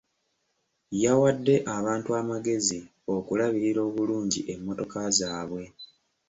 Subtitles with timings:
[1.03, 2.79] Yawadde abantu amagezi
[3.15, 5.63] okulabirira obulungi emmotoka zaabwe.